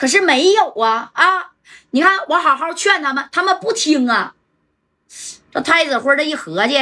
[0.00, 1.50] 可是没有啊啊！
[1.90, 4.34] 你看我好好劝他们，他们不听啊。
[5.52, 6.78] 这太子辉这一合计，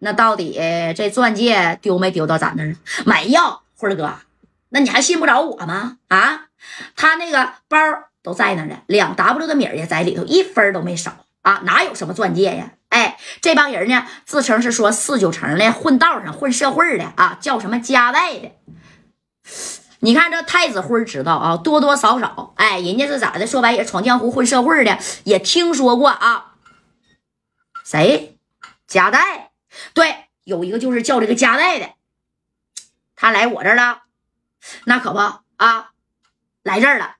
[0.00, 0.54] 那到底
[0.96, 2.74] 这钻戒丢没丢到咱那儿？
[3.06, 4.14] 没有，辉哥，
[4.70, 5.98] 那你还信不着我吗？
[6.08, 6.46] 啊，
[6.96, 7.78] 他那个包
[8.20, 11.60] 都在那儿呢，两 W 的米儿也在里头，一分都没少啊！
[11.64, 12.72] 哪有什么钻戒呀？
[12.88, 18.50] 哎，这帮人呢，自称是说四九城的，混道上混社会的啊，叫什么家代的。
[20.04, 23.46] 你看这太子辉知道啊，多多少少，哎，人家是咋的？
[23.46, 26.54] 说白也闯江湖混社会的，也听说过啊。
[27.84, 28.36] 谁？
[28.88, 29.52] 夹带？
[29.94, 31.90] 对，有一个就是叫这个夹带的，
[33.14, 34.02] 他来我这儿了，
[34.86, 35.18] 那可不
[35.56, 35.90] 啊，
[36.64, 37.14] 来这儿了，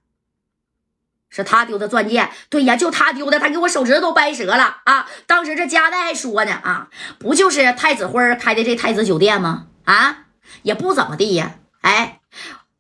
[1.31, 2.31] 是他丢的钻戒。
[2.51, 5.09] 对呀，就他丢的，他给我手指头都掰折了啊！
[5.29, 6.89] 当时这夹带还说呢啊，
[7.21, 9.69] 不就是太子辉开的这太子酒店吗？
[9.85, 10.25] 啊，
[10.63, 12.19] 也不怎么地呀，哎。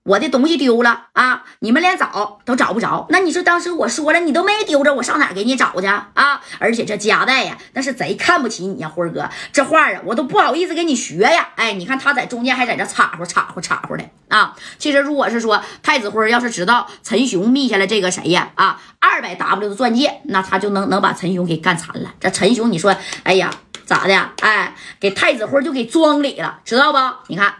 [0.04, 1.44] 我的东西丢了啊！
[1.60, 6.40] 你们连找都找不着，那你说当时我说了，你都没丢着，我上哪给你找去啊？
[6.58, 11.50] 而且这夹带呀，那是贼看不起你呀，辉哥，这话啊，我都不好意思给你学呀。
[11.54, 14.56] 哎，你看他在中间还在这插和插和插和的啊。
[14.76, 22.12] 其实如果是说太子辉要是知道陈雄密下来这个谁呀啊，二百 W 的钻戒，那他就能能把陈雄给干残了。
[22.18, 23.52] 这陈雄，你说，哎呀，
[23.86, 24.30] 咋的？
[24.40, 26.98] 哎，给太子辉就给装里了，知道不？
[27.28, 27.54] 你看。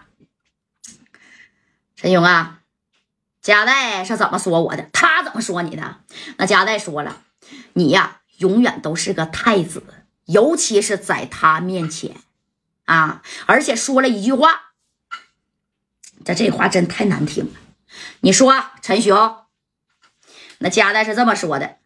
[2.03, 2.59] 陈勇啊，
[3.43, 4.91] 贾代是怎么说我的？
[4.93, 6.01] 他怎么说你的？
[6.37, 7.23] 那贾代说了，
[7.75, 9.85] 你呀，永远都是个太子，
[10.25, 12.17] 尤其是在他面前
[12.87, 13.23] 啊！
[13.47, 14.73] 而且说了一句话，
[16.25, 17.53] 这这话真太难听了。
[18.23, 19.45] 你说，陈雄，
[20.59, 21.77] 那贾代是这么说的：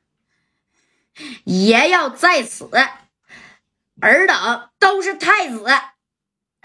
[1.44, 2.70] 爷要在此，
[4.00, 5.66] 尔等都是太子。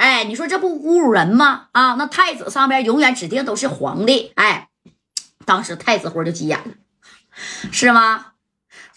[0.02, 1.68] 哎，你说这不侮辱人吗？
[1.74, 4.32] 啊，那太子上边永远指定都是皇帝。
[4.36, 4.70] 哎，
[5.46, 6.74] 当时太子辉就急眼了，
[7.72, 8.26] 是吗？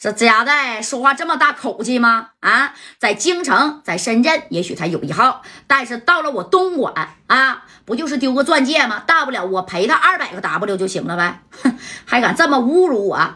[0.01, 2.31] 这贾代说话这么大口气吗？
[2.41, 6.95] 啊，在京城，在深圳，也许他有一号，但是到了我东莞
[7.27, 9.01] 啊，不就是丢个钻戒吗？
[9.07, 11.43] 大不了我赔他二百个 W 就行了呗。
[11.63, 13.35] 哼，还敢这么侮辱我？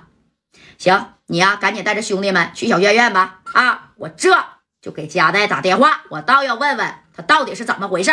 [0.78, 3.40] 行，你呀，赶紧带着兄弟们去小院院吧。
[3.52, 4.42] 啊，我这
[4.80, 6.94] 就给贾代打电话，我倒要问问。
[7.26, 8.12] 到底是怎么回事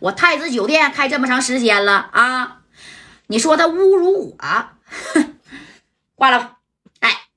[0.00, 2.58] 我太子酒店开这么长时间了啊！
[3.28, 4.64] 你说他侮辱我，
[6.14, 6.50] 挂了吧。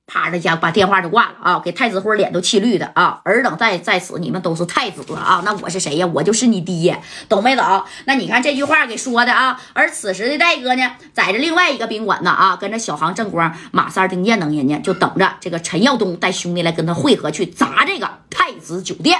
[0.08, 1.60] 啪的家把电话就挂了啊！
[1.62, 3.20] 给太子辉脸都气绿的啊！
[3.24, 5.42] 尔等在在此，你们都是太子啊！
[5.44, 6.06] 那我是谁呀？
[6.06, 7.84] 我就是你爹，懂没懂？
[8.04, 9.60] 那你看这句话给说的啊！
[9.74, 18.08] 而此时的戴哥呢，在这另外一个宾馆呢啊，跟着小航、正光、马三、丁健等人呢，就等着这个陈耀东带兄弟来跟他会合，去砸这个
[18.66, 19.18] 子酒店。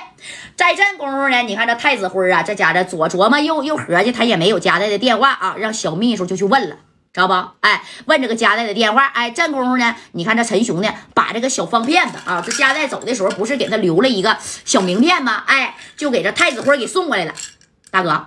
[0.57, 6.77] 在这功夫呢，你看这太子辉啊，这家伙左琢磨右右合计，他也没有夹带的电话啊，让小秘书就去问了。
[7.13, 7.35] 知道不？
[7.61, 9.07] 哎，问这个加代的电话。
[9.07, 15.45] 哎，这功夫呢，你看这陈雄呢，把这个小方片子啊，这加代走的时候不是给他留了一个小名片吗？
[15.47, 17.33] 哎，就给这太子辉给送过来了。
[17.91, 18.27] 大哥，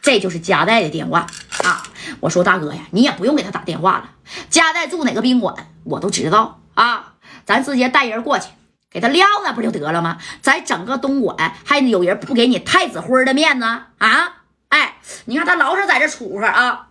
[0.00, 1.26] 这就是加代的电话
[1.64, 1.82] 啊。
[2.20, 4.10] 我说大哥呀，你也不用给他打电话了，
[4.48, 5.54] 加代住哪个宾馆
[5.84, 7.14] 我都知道啊。
[7.44, 8.48] 咱直接带人过去
[8.94, 10.18] 给他撂那不就得了吗？
[10.40, 13.64] 在整个东莞还有人不给你太子辉的面子
[13.98, 14.42] 啊？
[14.68, 16.86] 哎，你看他老是在这杵着啊。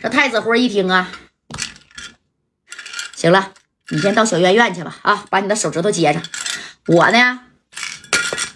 [0.00, 1.10] 这太子辉一听啊，
[3.14, 3.52] 行了，
[3.90, 6.22] 你先到小院院去吧，啊，把你的手指头接上。
[6.86, 7.40] 我呢，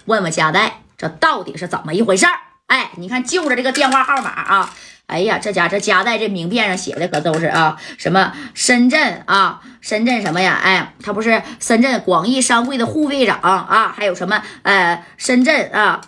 [0.07, 2.41] 问问家代，这到底是怎么一回事儿？
[2.69, 4.75] 哎，你看，就着这个电话号码啊，
[5.07, 10.59] 哎呀，这家这家在这名片上写的可都是啊，什么深圳啊，深圳什么呀？
[10.63, 16.01] 哎，他不是深圳广义商会的护会长啊，还有什么呃，深圳啊。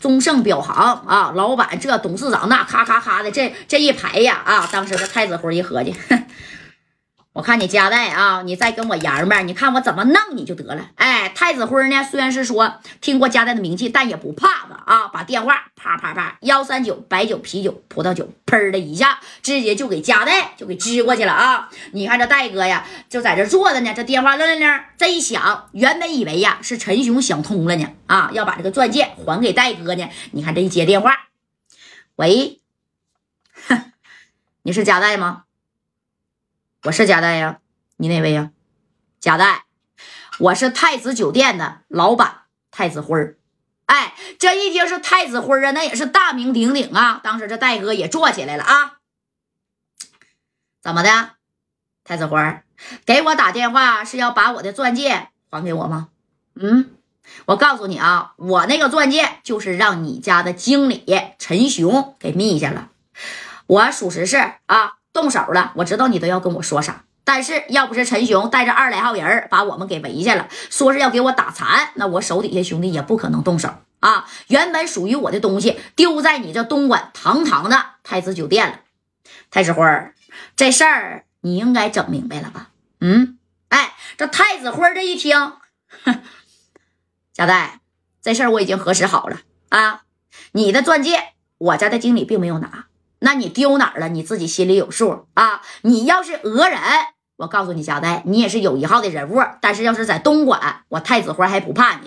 [0.00, 0.74] 中盛表行
[1.06, 5.94] 啊，老板这董事长那咔咔咔的这这一排呀啊，当时这太子辉一合计。
[7.34, 10.90] 我看你家代啊，你再跟我爷们儿，你看我怎么弄你就得了。
[10.96, 15.08] 哎，太子辉呢，虽然是说听过家代的名气，但也不怕的啊。
[15.08, 21.70] 把电话啪啪啪，幺三九白酒、啤酒、葡萄酒，砰的一下，直接就给家代就给支过去了啊。
[21.92, 30.06] 你看这戴哥呀，就在这坐着呢，这电话铃铃铃这一响，原本以为呀是陈雄想通了呢啊，要把这个钻戒还给戴哥呢。
[30.32, 31.28] 你看这一接电话，
[32.16, 32.60] 喂，
[34.64, 35.44] 你是家代吗？
[36.84, 37.60] 我是贾代呀，
[37.96, 38.50] 你哪位呀？
[39.20, 39.66] 贾代，
[40.40, 42.42] 我是太子酒店的老板
[42.72, 43.36] 太子辉儿。
[43.86, 47.20] 哎，这一听是太子辉儿啊，那也是大名鼎鼎啊。
[47.22, 48.98] 当时这戴哥也坐起来了啊。
[50.80, 51.34] 怎么的，
[52.02, 52.64] 太子辉儿
[53.06, 56.08] 给我打电话是要把我的钻戒还给我吗？
[56.56, 56.96] 嗯，
[57.44, 61.04] 我告诉你啊，我那个钻戒就是让你家的经理
[61.38, 62.90] 陈雄给密下了。
[63.68, 64.94] 我属实是啊。
[65.12, 67.04] 动手了，我知道你都要跟我说啥。
[67.24, 74.28] 但是要不是陈雄带着二来号人把我们给围下了，说是要给我打残，那我手底下兄弟也不可能动手啊。
[74.48, 78.80] 原本属于我的东西丢在你这东莞堂堂的太子酒店了。
[79.50, 79.84] 太子辉，
[80.56, 82.70] 这事儿你应该整明白了吧？
[83.00, 83.38] 嗯，
[83.68, 85.52] 哎，这太子辉这一听，
[87.32, 87.80] 贾代，
[88.20, 89.38] 这事儿我已经核实好了
[89.68, 90.02] 啊。
[90.52, 92.86] 你的钻戒，我家的经理并没有拿。
[93.22, 94.08] 那你丢哪儿了？
[94.08, 95.62] 你自己心里有数啊！
[95.82, 96.78] 你要是讹人，
[97.36, 99.40] 我告诉你，贾代，你也是有一号的人物。
[99.60, 102.06] 但是要是在东莞，我太子花还不怕你。